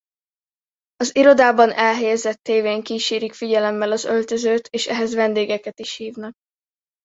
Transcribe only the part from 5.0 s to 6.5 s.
vendégeket is hívnak.